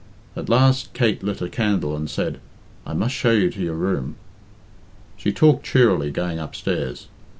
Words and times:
At 0.35 0.49
last 0.49 0.93
Kate 0.95 1.21
lit 1.21 1.43
a 1.43 1.47
candle 1.47 1.95
and 1.95 2.09
said, 2.09 2.39
"I 2.87 2.93
must 2.95 3.13
show 3.13 3.33
you 3.33 3.51
to 3.51 3.61
your 3.61 3.75
room." 3.75 4.15
She 5.15 5.31
talked 5.31 5.63
cheerily 5.63 6.09
going 6.09 6.39
upstairs. 6.39 7.07